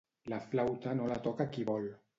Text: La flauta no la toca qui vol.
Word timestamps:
La 0.33 0.39
flauta 0.53 0.95
no 1.01 1.11
la 1.13 1.21
toca 1.29 1.49
qui 1.55 1.69
vol. 1.71 1.91